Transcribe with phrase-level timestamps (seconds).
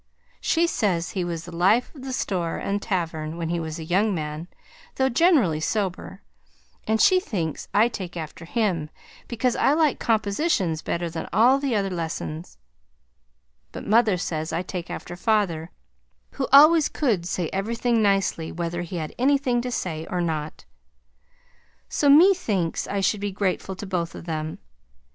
[0.39, 3.83] She says he was the life of the store and tavern when he was a
[3.83, 4.47] young man,
[4.95, 6.23] though generally sober,
[6.87, 8.89] and she thinks I take after him,
[9.27, 12.57] because I like compositions better than all the other lessons;
[13.71, 15.69] but mother says I take after father,
[16.31, 20.65] who always could say everything nicely whether he had anything to say or not;
[21.89, 24.57] so methinks I should be grateful to both of them.